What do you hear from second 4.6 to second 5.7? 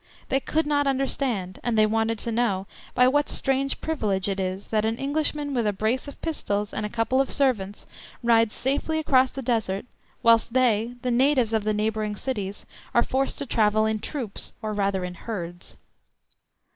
that an Englishman with